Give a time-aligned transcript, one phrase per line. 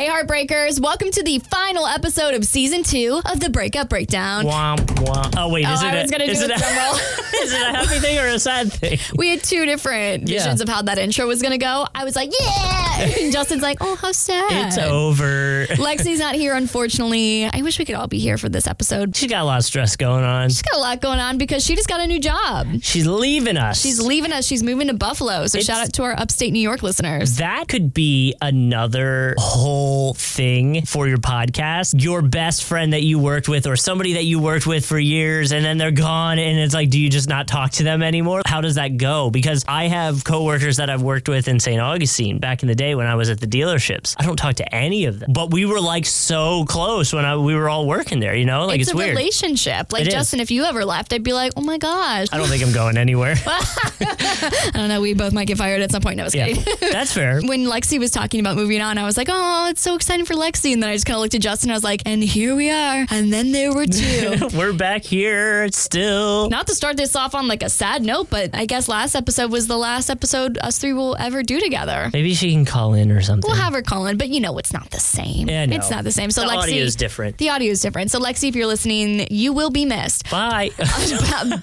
[0.00, 4.46] Hey, Heartbreakers, welcome to the final episode of season two of the Breakup Breakdown.
[4.46, 5.34] Womp womp.
[5.36, 5.90] Oh wait, is Oh, it?
[5.92, 6.94] I a, was gonna do is a it drum roll.
[7.42, 8.98] is it a happy thing or a sad thing?
[9.14, 10.38] We had two different Yeah.
[10.38, 11.86] visions of how that intro was gonna go.
[11.94, 13.00] I was like, yeah!
[13.20, 14.68] And Justin's like, oh, how sad.
[14.68, 15.66] It's over.
[15.72, 17.44] Lexi's not here, unfortunately.
[17.52, 19.14] I wish we could all be here for this episode.
[19.14, 20.48] She's got a lot of stress going on.
[20.48, 22.66] She's got a lot going on because she just got a new job.
[22.80, 23.78] She's leaving us.
[23.82, 24.46] She's leaving us.
[24.46, 25.46] She's moving to Buffalo.
[25.46, 27.36] So It's- shout out to our upstate New York listeners.
[27.36, 32.02] that could be another whole thing for your podcast.
[32.02, 35.52] Your best friend that you worked with, or somebody that you worked with for years,
[35.52, 38.42] and then they're gone, and it's like, do you just not talk to them anymore?
[38.46, 39.30] How does that go?
[39.30, 41.80] Because I have coworkers that I've worked with in St.
[41.80, 44.14] Augustine back in the day when I was at the dealerships.
[44.18, 47.36] I don't talk to any of them, but we were like so close when I,
[47.36, 48.34] we were all working there.
[48.34, 49.10] You know, like it's, it's, a weird.
[49.10, 49.92] relationship.
[49.92, 50.14] Like It is.
[50.14, 52.28] Justin, if you ever left, I'd be like, oh my gosh.
[52.32, 53.34] I don't think I'm going anywhere.
[53.46, 55.00] I don't know.
[55.00, 56.16] We both might get fired at some point.
[56.16, 56.90] No, I was yeah, kidding.
[56.92, 57.40] that's fair.
[57.44, 60.34] when Lexi was talking about moving on, I was like, oh, it's so exciting for
[60.34, 60.72] Lexi.
[60.72, 61.70] And then I just kind of looked at Justin.
[61.70, 63.06] I was like, and here we are.
[63.08, 64.48] And then there were two.
[64.54, 66.50] We're back here still.
[66.50, 69.52] Not to start this off on like a sad note, but I guess last episode
[69.52, 72.10] was the last episode us three will ever do together.
[72.12, 73.48] Maybe she can call in or something.
[73.48, 75.48] We'll have her call in, but you know it's not the same.
[75.48, 75.76] Yeah, know.
[75.76, 76.32] It's not the same.
[76.32, 77.38] So the Lexi, audio is different.
[77.38, 78.10] The audio is different.
[78.10, 80.28] So Lexi, if you're listening, you will be missed.
[80.30, 80.70] Bye.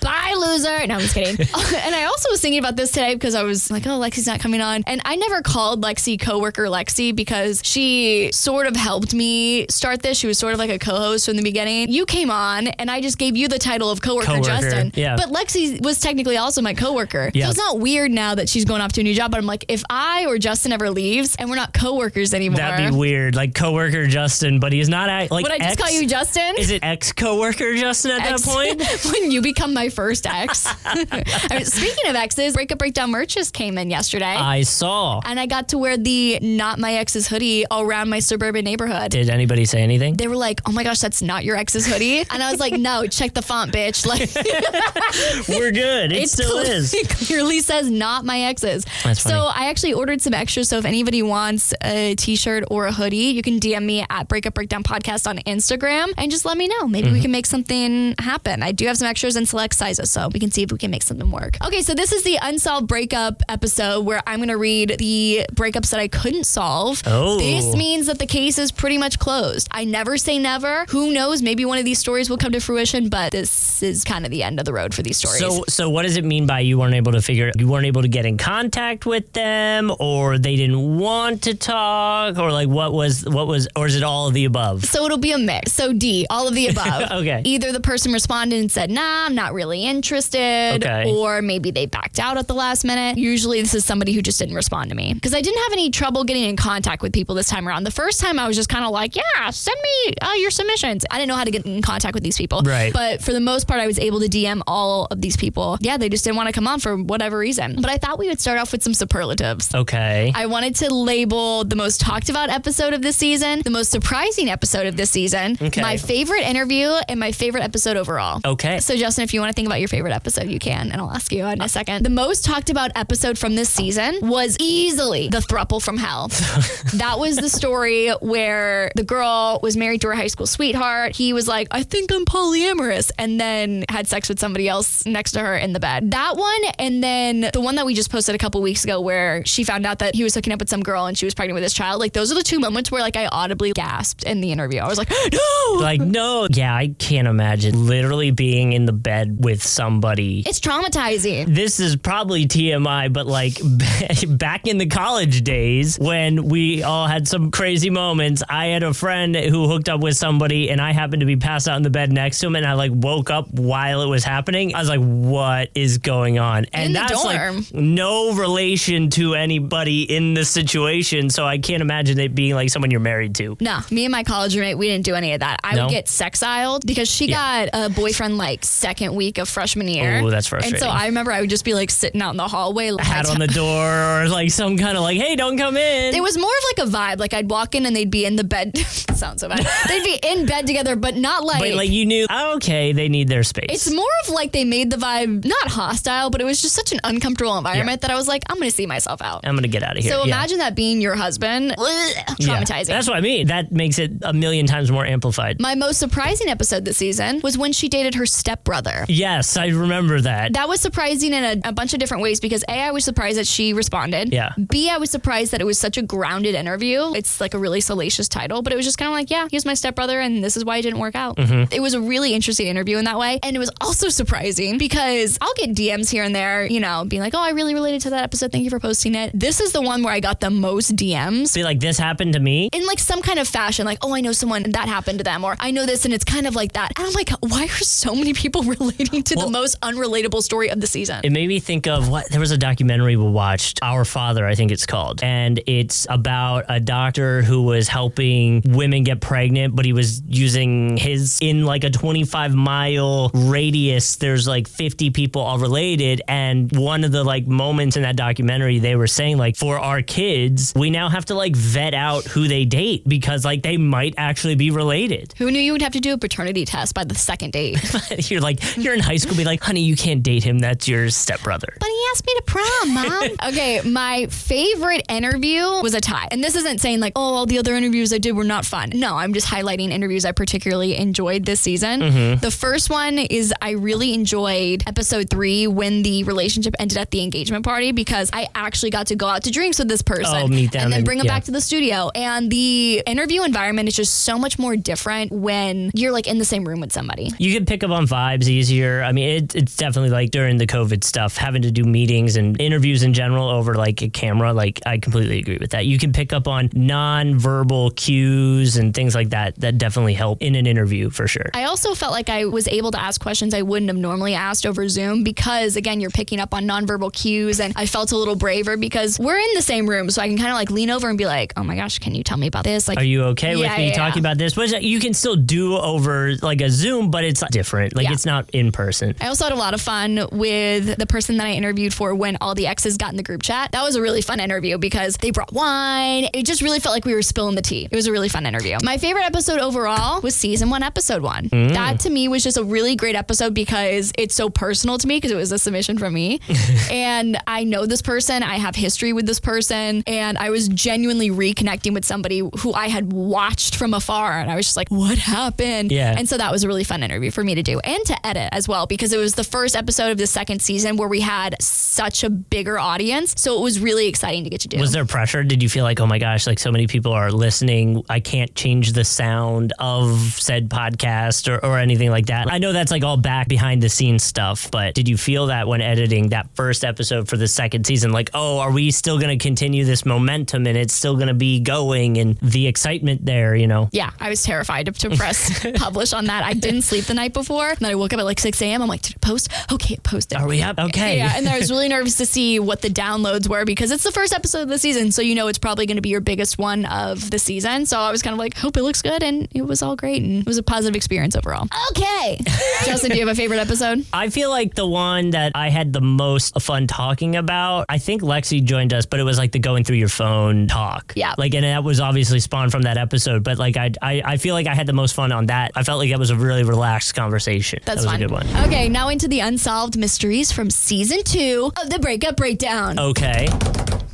[0.01, 0.87] Bye, loser.
[0.87, 1.39] No, I'm just kidding.
[1.75, 4.39] and I also was thinking about this today because I was like, oh, Lexi's not
[4.39, 4.83] coming on.
[4.87, 7.96] And I never called Lexi coworker Lexi because she
[8.31, 10.17] sort of helped me start this.
[10.17, 11.89] She was sort of like a co-host from the beginning.
[11.91, 14.91] You came on and I just gave you the title of coworker, Coworker, Justin.
[14.95, 15.15] yeah.
[15.15, 17.31] But Lexi was technically also my coworker.
[17.33, 17.45] Yeah.
[17.45, 19.31] So it's not weird now that she's going off to a new job.
[19.31, 22.91] But I'm like, if I or Justin ever leaves and we're not coworkers anymore, That'd
[22.91, 23.35] be weird.
[23.35, 25.43] Like coworker Justin, but he's not at, like.
[25.43, 26.55] would I just ex- call you Justin?
[26.57, 28.81] Is it ex coworker Justin at Ex- that point?
[29.13, 30.67] when you become my first ex.
[30.85, 34.25] I mean, speaking of exes, Breakup Breakdown merch just came in yesterday.
[34.25, 35.21] I saw.
[35.25, 39.11] and I got to wear the not my ex's hoodie all around my suburban neighborhood.
[39.11, 40.15] Did anybody say anything?
[40.15, 42.73] They were like, "Oh my gosh, that's not your ex's hoodie," and I was like,
[42.73, 44.29] "No, check the font, bitch." Like,
[45.47, 46.11] We're good.
[46.11, 46.93] It it still is.
[46.93, 48.85] It clearly says not my ex's.
[49.03, 49.45] That's so.
[49.45, 50.69] I actually ordered some extras.
[50.69, 54.53] So if anybody wants a t-shirt or a hoodie, you can DM me at Breakup
[54.53, 56.87] Breakdown Podcast on Instagram and just let me know.
[56.87, 57.13] Maybe Mm-hmm.
[57.13, 58.61] we can make something happen.
[58.63, 60.91] I do have some extras in select sizes, so we can see if we can
[60.91, 61.55] make something work.
[61.65, 65.91] Okay, so this is the unsolved breakup episode where I'm going to read the breakups
[65.91, 67.01] that I couldn't solve.
[67.05, 67.37] Oh.
[67.37, 69.67] This means that the case is pretty much closed.
[69.71, 70.85] I never say never.
[70.89, 71.41] Who knows?
[71.41, 74.43] Maybe one of these stories will come to fruition, but this is kind of the
[74.43, 75.39] end of the road for these stories.
[75.39, 77.51] So, so what does it mean by you weren't able to figure?
[77.57, 82.37] You weren't able to get in contact with them, or they didn't want to talk,
[82.37, 84.83] or like what was what was, or is it all of the above?
[84.85, 85.73] So it'll be a mix.
[85.73, 87.11] So D, all of the above.
[87.11, 87.41] Okay.
[87.45, 90.83] Either the person responded and said, nah, I'm not really interested.
[90.83, 91.11] Okay.
[91.11, 93.17] Or maybe they backed out at the last minute.
[93.17, 95.13] Usually this is somebody who just didn't respond to me.
[95.13, 97.83] Because I didn't have any trouble getting in contact with people this time around.
[97.83, 101.05] The first time I was just kind of like, yeah, send me uh, your submissions.
[101.11, 102.61] I didn't know how to get in contact with these people.
[102.63, 102.93] Right.
[102.93, 105.77] But for the most part, I was able to DM all of these people.
[105.81, 107.75] Yeah, they just didn't want to come on for whatever reason.
[107.81, 109.73] But I thought we would start off with some superlatives.
[109.73, 110.31] Okay.
[110.35, 114.49] I wanted to label the most talked about episode of this season, the most surprising
[114.49, 115.81] episode of this season, Okay.
[115.81, 118.39] my favorite interview, and my favorite episode overall.
[118.45, 118.79] Okay.
[118.79, 121.11] So, Justin, if you want to think about your favorite episode, you can, and I'll
[121.11, 122.03] ask you in a second.
[122.05, 126.27] The most talked about episode from this season was easily the thruple from hell.
[126.93, 131.15] that was the story where the girl was married to her high school sweetheart.
[131.15, 135.31] He was like, I think I'm polyamorous, and then had sex with somebody else next
[135.33, 136.11] to her in the bed.
[136.11, 139.45] That one, and then the one that we just posted a couple weeks ago where
[139.45, 141.55] she found out that he was hooking up with some girl and she was pregnant
[141.55, 141.99] with his child.
[141.99, 144.79] Like, those are the two moments where, like, I audibly gasped in the interview.
[144.79, 145.77] I was like, no!
[145.79, 150.43] like no, yeah, I can't imagine literally being in the bed with somebody.
[150.45, 151.53] It's traumatizing.
[151.53, 153.57] this is probably TMI, but like
[154.37, 158.43] back in the college days when we all had some crazy moments.
[158.49, 161.67] I had a friend who hooked up with somebody, and I happened to be passed
[161.67, 164.23] out in the bed next to him, and I like woke up while it was
[164.23, 164.75] happening.
[164.75, 170.03] I was like, "What is going on?" And In that's like no relation to anybody
[170.03, 173.57] in the situation, so I can't imagine it being like someone you're married to.
[173.59, 175.59] No, me and my college roommate, we didn't do any of that.
[175.63, 175.85] I No?
[175.85, 177.67] would get sexiled because she Yeah.
[177.67, 180.21] got a boyfriend like second week of freshman year.
[180.21, 180.75] Ooh, that's frustrating.
[180.75, 180.89] And so.
[180.89, 182.91] I remember I would just be like sitting out in the hallway.
[182.91, 186.15] Like, Hat on the door, or like some kind of like, "Hey, don't come in."
[186.15, 187.19] It was more of like a vibe.
[187.19, 188.77] Like I'd walk in and they'd be in the bed.
[189.17, 189.65] sounds so bad.
[189.87, 191.59] They'd be in bed together, but not like.
[191.61, 192.25] but like you knew,
[192.55, 193.67] okay, they need their space.
[193.69, 196.91] it's more of like they made the vibe not hostile, but it was just such
[196.91, 199.41] an uncomfortable environment that I was like, I'm going to see myself out.
[199.45, 200.11] I'm gonna get out of here.
[200.13, 200.35] so Yeah.
[200.35, 201.73] imagine that being your husband.
[201.77, 202.59] Ugh, Yeah.
[202.61, 202.87] Traumatizing.
[202.87, 203.47] That's what I mean.
[203.47, 205.59] That makes it a million times more amplified.
[205.61, 209.05] My most surprising episode this season was when she dated her stepbrother.
[209.07, 210.53] yes, I remember that.
[210.53, 213.37] That was surprising in a, a bunch of different ways because A, I was surprised
[213.37, 214.31] that she responded.
[214.33, 214.53] Yeah.
[214.69, 217.13] B, I was surprised that it was such a grounded interview.
[217.13, 219.55] It's like a really salacious title, but it was just kind of like, yeah, he
[219.55, 221.37] was my stepbrother and this is why it didn't work out.
[221.37, 221.71] Mm-hmm.
[221.73, 223.39] It was a really interesting interview in that way.
[223.43, 227.21] And it was also surprising because I'll get DMs here and there, you know, being
[227.21, 228.51] like, oh, I really related to that episode.
[228.51, 229.31] Thank you for posting it.
[229.33, 231.53] This is the one where I got the most DMs.
[231.53, 232.69] Be like, this happened to me.
[232.73, 235.43] In like some kind of fashion, like, oh, I know someone that happened to them,
[235.43, 236.91] or I know this and it's kind of like that.
[236.97, 240.69] And I'm like, why are so many people relating to Well- the most unrelatable story
[240.69, 241.21] of the season?
[241.23, 244.55] It made me think of what there was a documentary we watched, Our Father, I
[244.55, 245.23] think it's called.
[245.23, 250.97] And it's about a doctor who was helping women get pregnant, but he was using
[250.97, 254.17] his in like a 25 mile radius.
[254.17, 256.21] There's like 50 people all related.
[256.27, 260.01] And one of the like moments in that documentary, they were saying, like, for our
[260.01, 264.13] kids, we now have to like vet out who they date because like they might
[264.17, 265.33] actually be related.
[265.37, 267.79] Who knew you would have to do a paternity test by the second date?
[268.29, 270.59] you're like, you're in high school, be like, honey, you can't date him.
[270.59, 271.73] That's your stepbrother.
[271.79, 273.29] But he asked me to prom, mom.
[273.47, 276.27] okay, my favorite interview was a tie.
[276.31, 278.91] And this isn't saying like, oh, all the other interviews I did were not fun.
[278.93, 282.01] No, I'm just highlighting interviews I particularly enjoyed this season.
[282.01, 282.39] Mm-hmm.
[282.41, 287.21] The first one is I really enjoyed episode three when the relationship ended at the
[287.23, 290.47] engagement party because I actually got to go out to drinks with this person Oh,
[290.47, 291.33] meet them and then and- bring them yeah.
[291.35, 292.09] back to the studio.
[292.15, 296.45] And the interview environment is just so much more different when you're like in the
[296.45, 297.31] same room with somebody.
[297.37, 299.01] You can pick up on vibes easier.
[299.03, 302.59] I mean, it, it's definitely like during the COVID stuff, having to do meetings and
[302.59, 304.53] interviews in general over like a camera.
[304.53, 305.85] Like, I completely agree with that.
[305.85, 309.55] You can pick up on non-verbal cues and things like that.
[309.59, 311.49] That definitely help in an interview for sure.
[311.53, 314.65] I also felt like I was able to ask questions I wouldn't have normally asked
[314.65, 317.59] over Zoom because, again, you're picking up on nonverbal cues.
[317.59, 320.09] And I felt a little braver because we're in the same room.
[320.09, 322.15] So I can kind of like lean over and be like, oh my gosh, can
[322.15, 322.87] you tell me about this?
[322.87, 324.31] Like, Are you okay with me yeah, talking yeah.
[324.31, 324.55] about this?
[324.55, 327.95] Which uh, you can still do over like a Zoom, but it's different.
[327.95, 328.13] Like Yeah.
[328.13, 329.15] it's not in person.
[329.21, 332.37] I also had a lot of fun with the person that I interviewed for when
[332.41, 333.71] all the exes got in the group chat.
[333.71, 336.27] That was a really fun interview because they brought wine.
[336.33, 337.87] It just really felt like we were spilling the tea.
[337.89, 338.77] It was a really fun interview.
[338.83, 341.49] My favorite episode overall was season one, episode one.
[341.49, 341.73] Mm.
[341.73, 345.17] That to me was just a really great episode because it's so personal to me
[345.17, 346.39] because it was a submission from me.
[346.91, 351.29] and I know this person, I have history with this person, and I was genuinely
[351.29, 354.39] reconnecting with somebody who I had watched from afar.
[354.39, 355.91] And I was just like, what happened?
[355.91, 356.15] Yeah.
[356.17, 358.49] And so that was a really fun interview for me to do and to edit
[358.51, 361.61] as well because it was the first episode of the second season where we had
[361.61, 363.33] such a bigger audience.
[363.37, 364.79] So it was really exciting to get to do.
[364.79, 365.43] Was there pressure?
[365.43, 368.03] Did you feel like, oh my gosh, like so many people are listening?
[368.09, 372.51] I can't change the sound of said podcast or, or anything like that.
[372.51, 375.67] I know that's like all back behind the scenes stuff, but did you feel that
[375.67, 378.11] when editing that first episode for the second season?
[378.11, 381.33] Like, oh, are we still going to continue this momentum and it's still going to
[381.33, 383.89] be going and the excitement there, you know?
[383.91, 386.43] yeah, I was terrified to, to press publish on that.
[386.43, 387.69] I didn't sleep the night before.
[387.69, 388.81] And then I woke up at like 6 a.m.
[388.81, 389.49] I'm like, did it post?
[389.71, 390.37] Okay, it posted.
[390.37, 390.77] Are we up?
[390.77, 391.17] Okay.
[391.17, 394.11] Yeah, and I was really nervous to see what the downloads were because it's the
[394.11, 396.56] first episode of the season, so you know it's probably going to be your biggest
[396.57, 397.85] one of the season.
[397.85, 400.21] So I was kind of like, hope it looks good, and it was all great,
[400.21, 401.67] and it was a positive experience overall.
[401.91, 402.39] Okay,
[402.85, 404.05] Justin, do you have a favorite episode?
[404.13, 408.21] I feel like the one that I had the most fun talking about, I think
[408.21, 411.13] Lexi joined us, but it was like the going through your phone talk.
[411.15, 411.33] Yeah.
[411.37, 414.53] Like, and that was obviously spawned from that episode, but like, I, I, I feel
[414.53, 415.71] like I had the most fun on that.
[415.75, 417.79] I felt like that was a really relaxed conversation.
[417.85, 418.15] That's that was fun.
[418.15, 418.67] a good one.
[418.67, 422.99] Okay, now into the unsolved mysteries from season two of the Breakup Breakdown.
[422.99, 423.47] Okay.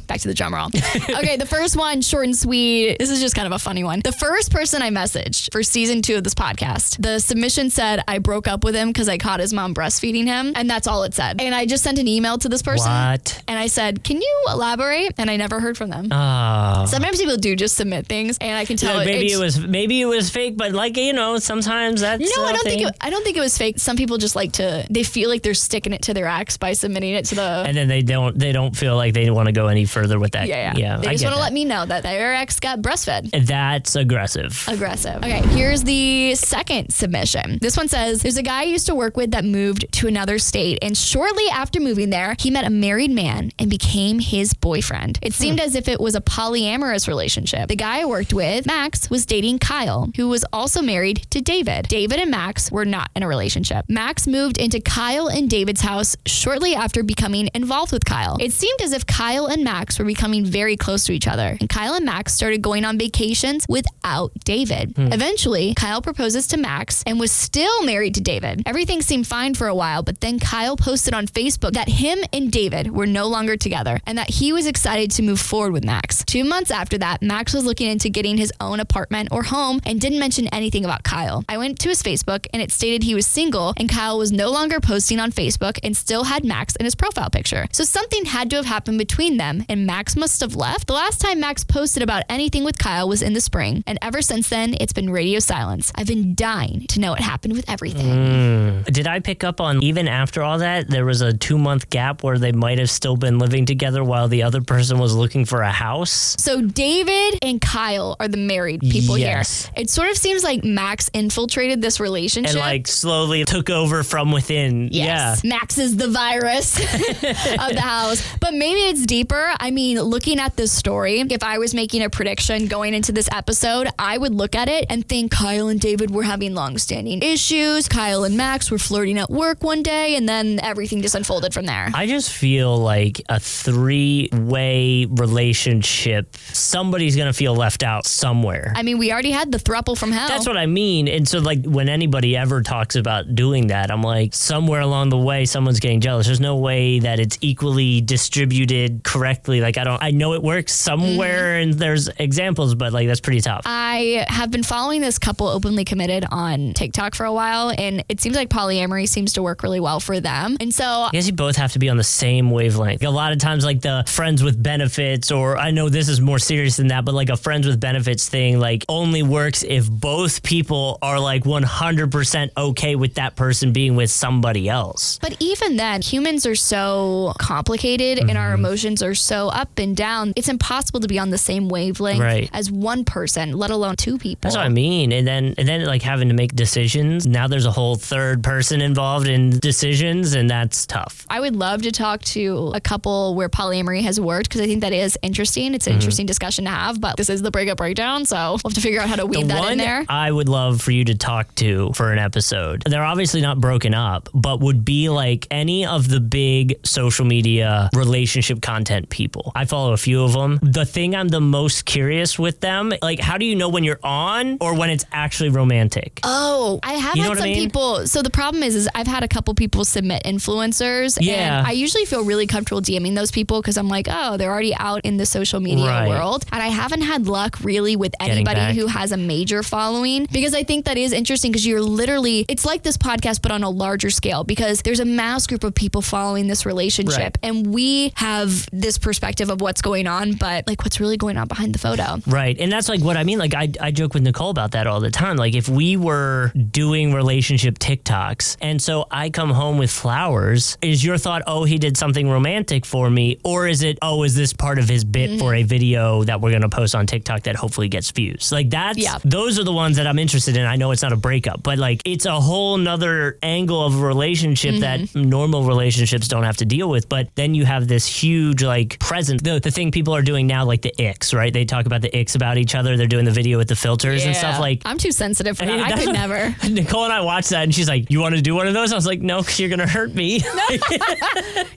[0.08, 0.68] Back to the drum roll.
[1.18, 2.98] okay, the first one, short and sweet.
[3.00, 4.02] This is just kind of a funny one.
[4.04, 8.20] The first person I messaged for season two of this podcast, the submission said I
[8.20, 11.14] broke up with him because I caught his mom breastfeeding him, and that's all it
[11.14, 11.42] said.
[11.42, 13.42] And I just sent an email to this person, What?
[13.48, 16.10] and I said, "Can you elaborate?" And I never heard from them.
[16.12, 16.86] Oh.
[16.88, 18.98] Sometimes people do just submit things, and I can tell.
[19.00, 22.44] Maybe it's- it was maybe it was fake, but like you know, sometimes that's No,
[22.44, 22.88] a I don't think thing.
[22.90, 23.80] it, I don't think it was fake.
[23.80, 24.86] Some people just like to.
[24.90, 27.64] They feel like they're sticking it to their ex by submitting it to the.
[27.68, 30.34] and then they don't they don't feel like they want to go any further with
[30.34, 30.48] that.
[30.48, 30.78] Yeah, yeah.
[30.78, 30.98] yeah.
[30.98, 33.46] they I just want to let me know that their ex got breastfed.
[33.46, 34.66] That's aggressive.
[34.68, 35.18] Aggressive.
[35.18, 37.60] Okay, here's the second submission.
[37.62, 40.40] This one says There's a guy I used to work with that moved to another
[40.40, 45.20] state, and shortly after moving there, he met a married man and became his boyfriend.
[45.22, 45.66] It seemed hmm.
[45.66, 47.70] as if it was a polyamorous relationship.
[47.70, 51.88] The guy I worked with, Max, was dating Kyle, who was also married to David.
[51.88, 53.86] David and Max were not in a relationship.
[53.88, 58.38] Max moved into Kyle and David's house shortly after becoming involved with Kyle.
[58.40, 61.70] It seemed as if Kyle and Max were becoming very close to each other, and
[61.70, 64.94] Kyle and Max started going on vacations without David.
[64.96, 65.12] Hmm.
[65.12, 68.64] Eventually, Kyle proposes to Max and was still married to David.
[68.66, 72.52] Everything seemed fine for a while, but then Kyle posted on Facebook that him and
[72.52, 76.24] David were no longer together and that he was excited to move forward with Max.
[76.26, 80.00] Two months after that, Max was looking into getting his own apartment or home and
[80.00, 81.44] didn't mention anything about Kyle.
[81.50, 84.50] I went to his Facebook and it stated he was single and Kyle was no
[84.50, 87.68] longer posting on Facebook and still had Max in his profile picture.
[87.72, 90.86] So something had to have happened between them and Max must have left.
[90.88, 94.22] The last time Max posted about anything with Kyle was in the spring, and ever
[94.22, 95.92] since then, it's been radio silence.
[95.96, 98.06] I've been dying to know what happened with everything.
[98.06, 98.84] Mm.
[98.86, 102.22] Did I pick up on even after all that, there was a two month gap
[102.24, 105.62] where they might have still been living together while the other person was looking for
[105.64, 106.36] a house?
[106.40, 109.66] So David and Kyle are the married people Yes.
[109.66, 109.74] here.
[109.78, 112.52] It sort of seems like Max infiltrated this relationship.
[112.52, 114.90] And like slowly took over from within.
[114.92, 115.44] Yes.
[115.44, 118.24] Max is the virus of the house.
[118.40, 119.54] But maybe it's deeper.
[119.64, 123.30] I mean, looking at this story, if I was making a prediction going into this
[123.32, 127.88] episode, I would look at it and think Kyle and David were having long-standing issues.
[127.88, 131.66] Kyle and Max were flirting at work one day, and then everything just unfolded from
[131.66, 131.90] there.
[131.94, 138.74] I just feel like a three way relationship, somebody's going to feel left out somewhere.
[138.76, 140.28] I mean, we already had the thruple from hell.
[140.28, 141.08] That's what I mean.
[141.08, 145.18] And so, like, when anybody ever talks about doing that, I'm like, somewhere along the
[145.18, 146.26] way, someone's getting jealous.
[146.26, 149.53] There's no way that it's equally distributed correctly.
[149.62, 151.72] Like, I don't, I know it works somewhere mm-hmm.
[151.72, 153.64] and there's examples, but like, that's pretty tough.
[153.66, 158.22] I have been following this couple openly committed on TikTok for a while, and it
[158.22, 160.58] seems like polyamory seems to work really well for them.
[160.60, 163.04] And so I guess you both have to be on the same wavelength.
[163.04, 166.40] A lot of times, like the friends with benefits, or I know this is more
[166.40, 170.44] serious than that, but like a friends with benefits thing, like only works if both
[170.44, 175.20] people are like 100% okay with that person being with somebody else.
[175.20, 178.66] But even then, humans are so complicated and our mm-hmm.
[178.66, 180.34] emotions are so up and down.
[180.36, 182.50] It's impossible to be on the same wavelength Right.
[182.54, 184.40] as one person, let alone two people.
[184.42, 185.12] That's what I mean.
[185.12, 187.26] And then, and then like having to make decisions.
[187.26, 191.26] Now there's a whole third person involved in decisions, and that's tough.
[191.30, 194.82] I would love to talk to a couple where polyamory has worked because I think
[194.82, 195.74] that is interesting.
[195.74, 196.00] It's an mm-hmm.
[196.00, 199.02] interesting discussion to have, but this is the breakup breakdown, so we'll have to figure
[199.02, 200.06] out how to weave the that one in there.
[200.10, 202.84] I would love for you to talk to for an episode.
[202.86, 207.90] They're obviously not broken up, but would be like any of the big social media
[207.96, 209.33] relationship content people.
[209.56, 210.60] I follow a few of them.
[210.62, 214.00] The thing I'm the most curious with them, like how do you know when you're
[214.04, 216.20] on or when it's actually romantic?
[216.24, 217.68] Oh, I have You know had what I some mean?
[217.70, 218.08] people.
[218.08, 221.60] So the problem is, is I've had a couple people submit influencers, Yeah.
[221.60, 224.76] and I usually feel really comfortable DMing those people because I'm like, oh, they're already
[224.76, 226.08] out in the social media Right.
[226.10, 230.54] world, and I haven't had luck really with anybody who has a major following because
[230.54, 233.70] I think that is interesting because you're literally it's like this podcast but on a
[233.70, 237.38] larger scale because there's a mass group of people following this relationship, Right.
[237.44, 241.48] and we have this perspective of what's going on, but like what's really going on
[241.48, 242.18] behind the photo.
[242.28, 242.58] Right.
[242.60, 243.40] And that's like what I mean.
[243.40, 245.38] Like I, I joke with Nicole about that all the time.
[245.38, 251.04] Like if we were doing relationship TikToks and so I come home with flowers, is
[251.04, 253.40] your thought, oh, he did something romantic for me?
[253.44, 255.68] Or is it, oh, is this part of his bit for a mm-hmm.
[255.68, 258.52] video that we're going to post on TikTok that hopefully gets views?
[258.52, 259.20] Like that's, Yeah.
[259.24, 260.66] those are the ones that I'm interested in.
[260.66, 264.06] I know it's not a breakup, but like it's a whole nother angle of a
[264.06, 265.30] relationship that mm-hmm.
[265.30, 267.08] normal relationships don't have to deal with.
[267.10, 269.44] But then you have this huge like presence.
[269.44, 271.54] The, the thing people are doing now, like the icks, right?
[271.54, 272.98] They talk about the icks about each other.
[272.98, 274.60] They're doing the video with the filters and stuff.
[274.60, 275.80] Like I'm too sensitive for that.
[275.92, 276.56] I could never.
[276.70, 278.92] Nicole and I watched that, and she's like, "You want to do one of those?"
[278.92, 280.42] I was like, "No, 'cause you're gonna hurt me."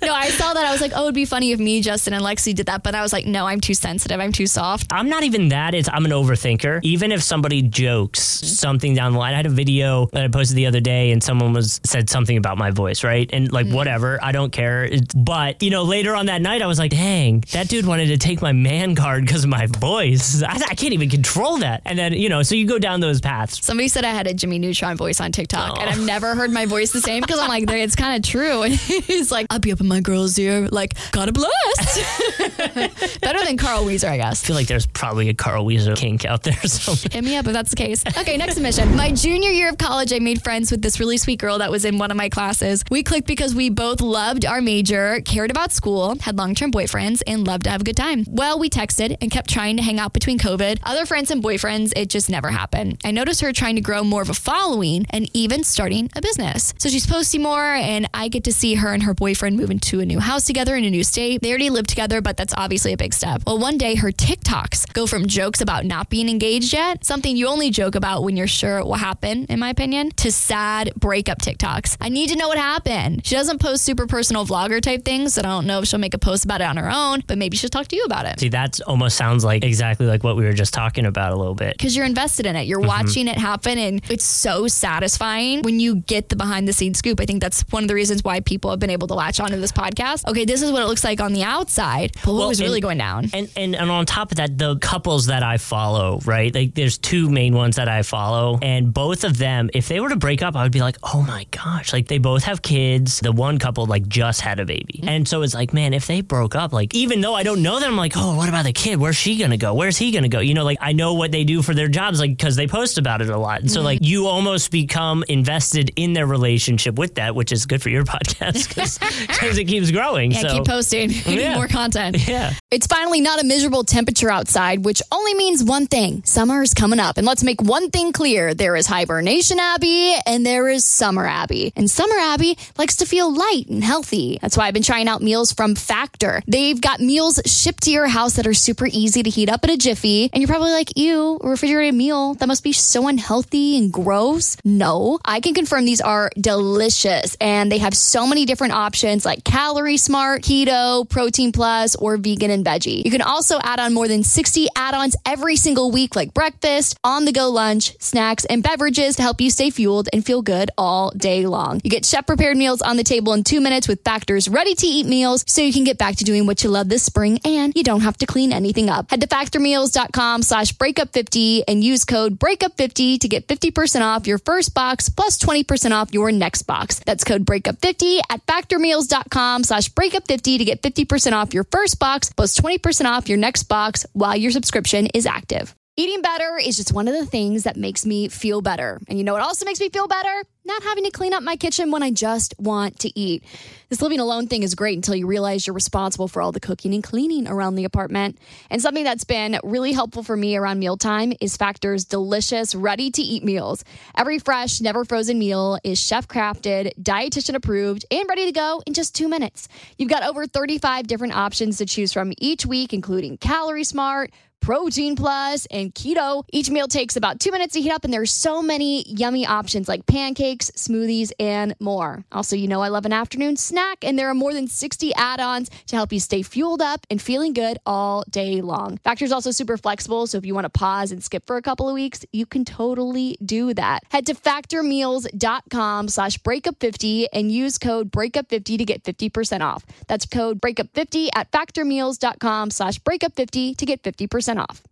[0.03, 0.65] No, I saw that.
[0.65, 2.83] I was like, oh, it'd be funny if me, Justin, and Lexi did that.
[2.83, 4.21] But I was like, no, I'm too sensitive.
[4.21, 4.93] I'm too soft.
[4.93, 5.75] I'm not even that.
[5.75, 6.81] It's I'm an overthinker.
[6.83, 8.47] Even if somebody jokes mm-hmm.
[8.47, 11.23] something down the line, I had a video that I posted the other day, and
[11.23, 13.29] someone was said something about my voice, right?
[13.33, 13.75] And like mm-hmm.
[13.75, 14.85] whatever, I don't care.
[14.85, 18.07] It's, but you know, later on that night, I was like, dang, that dude wanted
[18.07, 20.43] to take my man card because of my voice.
[20.43, 21.83] I, I can't even control that.
[21.85, 23.65] And then you know, so you go down those paths.
[23.65, 26.05] Somebody said I had a Jimmy Neutron voice on TikTok, and I've oh.
[26.05, 28.65] never heard my voice the same because I'm like, it's kind of true.
[28.67, 32.39] And he's like, I'll be up in my girl's ear, like, God bless.
[33.21, 34.43] Better than Carl Wheezer, I guess.
[34.43, 36.55] I feel like there's probably a Carl Wheezer kink out there.
[36.67, 38.05] So Hit me up if that's the case.
[38.19, 38.97] Okay, next submission.
[38.97, 41.85] My junior year of college, I made friends with this really sweet girl that was
[41.85, 42.85] in one of my classes.
[42.91, 47.06] We clicked because we both loved our major, cared about school, had long term boyfriends,
[47.07, 48.25] friends and love to have a good time.
[48.29, 50.81] Well, we texted and kept trying to hang out between COVID.
[50.83, 53.01] Other friends and boyfriends, it just never happened.
[53.05, 56.75] I noticed her trying to grow more of a following and even starting a business.
[56.79, 60.01] So she's posting more, and I get to see her and her boyfriend move into
[60.01, 61.43] a new house together in a new state.
[61.43, 63.43] They already live together, but that's obviously a big step.
[63.47, 67.47] Well, one day her TikToks go from jokes about not being engaged yet, something you
[67.47, 71.41] only joke about when you're sure it will happen, in my opinion, to sad breakup
[71.41, 71.99] TikToks.
[72.01, 73.25] I need to know what happened.
[73.25, 76.15] She doesn't post super personal vlogger type things, so I don't know if she'll make
[76.15, 76.96] a post about it on her own,
[77.27, 78.41] but maybe she'll talk to you about it.
[78.41, 81.55] See, that almost sounds like exactly like what we were just talking about a little
[81.55, 81.77] bit.
[81.77, 82.67] Because you're invested in it.
[82.67, 82.89] You're mm-hmm.
[82.89, 87.21] watching it happen, and it's so satisfying when you get the behind the scenes scoop.
[87.21, 89.61] I think that's one of the reasons why people have been able to latch onto
[89.61, 90.27] this podcast.
[90.29, 92.81] Okay, this is what it looks like on the outside, but what Well, was really
[92.81, 93.31] going down?
[93.33, 96.55] And, and and on top of that, the couples that I follow, right?
[96.55, 100.09] Like there's two main ones that I follow, and both of them, if they were
[100.09, 103.21] to break up, I would be like, oh my gosh, like they both have kids.
[103.21, 105.09] The one couple like just had a baby, mm-hmm.
[105.09, 107.81] and so it's like, man, if they broke up, like even though I don't know
[107.81, 108.99] them, I'm like, oh, what about the kid?
[108.99, 109.75] Where's she gonna go?
[109.75, 110.41] Where's he gonna go?
[110.41, 112.99] You know, like I know what they do for their jobs, like because they post
[112.99, 114.05] about it a lot, and so like mm-hmm.
[114.07, 118.69] you almost become invested in their relationship with that, which is good for your podcast
[118.69, 118.99] because
[119.59, 120.33] it keeps growing.
[120.33, 121.09] yeah, so keep posting.
[121.09, 121.55] We need Yeah.
[121.57, 122.27] more content.
[122.27, 122.53] yeah.
[122.71, 126.99] It's finally not a miserable temperature outside, which only means one thing summer is coming
[127.01, 127.17] up.
[127.19, 131.73] And let's make one thing clear there is Hibernation Abby and there is Summer Abby.
[131.77, 134.39] And Summer Abby likes to feel light and healthy.
[134.43, 136.43] That's why I've been trying out meals from Factor.
[136.47, 139.71] They've got meals shipped to your house that are super easy to heat up in
[139.71, 140.31] a jiffy.
[140.33, 142.35] And you're probably like, ew, a refrigerated meal.
[142.35, 144.57] That must be so unhealthy and gross.
[144.65, 149.45] No, I can confirm these are delicious and they have so many different options like
[149.45, 153.05] Calorie Smart, Keto, Protein Plus, or Vegan and Veggie.
[153.05, 156.99] You can also add on more than 60 add ons every single week, like breakfast,
[157.05, 160.71] on the go lunch, snacks, and beverages to help you stay fueled and feel good
[160.79, 161.81] all day long.
[161.85, 164.87] You get chef prepared meals on the table in two minutes with Factor's ready to
[164.87, 167.73] eat meals so you can get back to doing what you love this spring and
[167.75, 169.11] you don't have to clean anything up.
[169.11, 174.75] Head to factormeals.com slash breakup50 and use code breakup50 to get 50% off your first
[174.75, 177.01] box plus 20% off your next box.
[177.01, 182.59] That's code breakup50 at factormeals.com slash breakup50 to get 50% off your first box plus
[182.59, 185.75] 20% off your next box while your subscription is active.
[185.99, 189.01] Eating better is just one of the things that makes me feel better.
[189.09, 190.43] And you know what also makes me feel better?
[190.67, 193.45] Not having to clean up my kitchen when I just want to eat.
[193.89, 196.93] This living alone thing is great until you realize you're responsible for all the cooking
[196.93, 198.37] and cleaning around the apartment.
[198.69, 203.23] And something that's been really helpful for me around mealtime is Factor's delicious, ready to
[203.23, 203.85] eat meals.
[204.17, 208.93] Every fresh, never frozen meal is chef crafted, dietitian approved, and ready to go in
[208.93, 209.69] just two minutes.
[209.99, 214.33] You've got over 35 different options to choose from each week, including Calorie Smart.
[214.61, 216.43] Protein Plus, and Keto.
[216.53, 219.89] Each meal takes about two minutes to heat up, and there's so many yummy options
[219.89, 222.25] like pancakes, smoothies, and more.
[222.33, 225.71] Also, you know I love an afternoon snack, and there are more than 60 add-ons
[225.87, 228.99] to help you stay fueled up and feeling good all day long.
[229.05, 231.89] Factor's also super flexible, so if you want to pause and skip for a couple
[231.89, 234.03] of weeks, you can totally do that.
[234.11, 239.85] Head to factormeals.com slash breakup50 and use code breakup50 to get 50% off.
[240.09, 244.83] That's code breakup50 at factormeals.com slash breakup50 to get 50% off.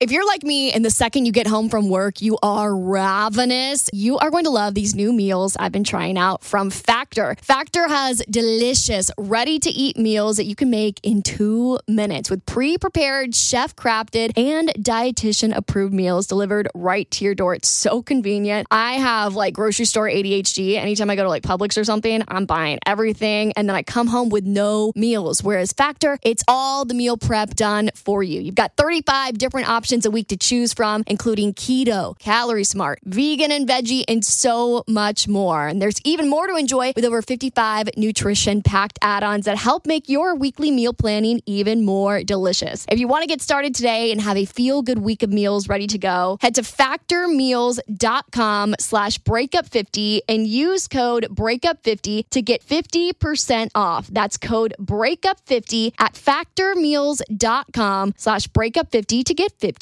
[0.00, 3.90] If you're like me and the second you get home from work, you are ravenous,
[3.92, 7.36] you are going to love these new meals I've been trying out from Factor.
[7.42, 12.46] Factor has delicious, ready to eat meals that you can make in two minutes with
[12.46, 17.54] pre prepared, chef crafted, and dietitian approved meals delivered right to your door.
[17.54, 18.68] It's so convenient.
[18.70, 20.76] I have like grocery store ADHD.
[20.76, 23.52] Anytime I go to like Publix or something, I'm buying everything.
[23.54, 25.42] And then I come home with no meals.
[25.42, 28.40] Whereas Factor, it's all the meal prep done for you.
[28.40, 33.50] You've got 35 different options a week to choose from, including keto, calorie smart, vegan
[33.50, 35.66] and veggie, and so much more.
[35.66, 39.86] And there's even more to enjoy with over 55 nutrition packed add ons that help
[39.86, 42.86] make your weekly meal planning even more delicious.
[42.88, 45.68] If you want to get started today and have a feel good week of meals
[45.68, 53.70] ready to go, head to factormeals.com slash breakup50 and use code breakup50 to get 50%
[53.74, 54.06] off.
[54.06, 59.79] That's code breakup50 at factormeals.com slash breakup50 to get 50%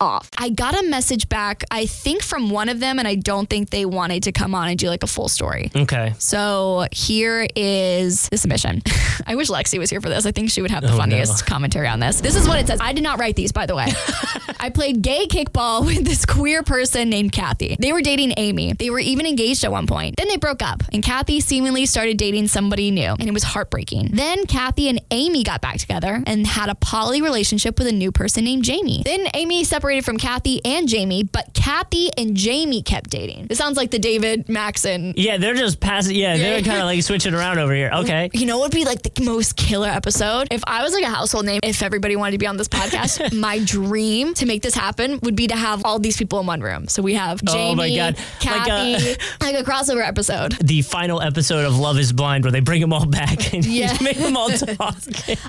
[0.00, 0.30] off.
[0.38, 3.70] I got a message back, I think from one of them, and I don't think
[3.70, 5.70] they wanted to come on and do like a full story.
[5.76, 6.14] Okay.
[6.18, 8.82] So here is the submission.
[9.26, 10.24] I wish Lexi was here for this.
[10.26, 12.20] I think she would have the Oh, funniest commentary on this.
[12.20, 12.80] This is what it says.
[12.82, 13.86] I did not write these, by the way.
[14.60, 17.76] I played gay kickball with this queer person named Kathy.
[17.78, 18.72] They were dating Amy.
[18.72, 20.16] They were even engaged at one point.
[20.16, 24.10] Then they broke up, and Kathy seemingly started dating somebody new, and it was heartbreaking.
[24.12, 28.10] Then Kathy and Amy got back together and had a poly relationship with a new
[28.12, 29.02] person named Jamie.
[29.10, 33.48] Then Amy separated from Kathy and Jamie, but Kathy and Jamie kept dating.
[33.50, 35.14] It sounds like the David Maxon.
[35.16, 36.14] Yeah, they're just passing.
[36.14, 37.90] Yeah, they're kind of like switching around over here.
[38.00, 38.30] Okay.
[38.32, 40.46] You know what would be like the most killer episode?
[40.52, 43.36] If I was like a household name, if everybody wanted to be on this podcast,
[43.38, 46.60] my dream to make this happen would be to have all these people in one
[46.60, 46.86] room.
[46.88, 48.16] So we have Jamie, Oh my God.
[48.16, 50.52] Like a- Kathy, like a, crossover episode.
[50.62, 53.96] The final episode of Love Is Blind, where they bring them all back and Yeah.
[54.00, 54.96] make them all talk.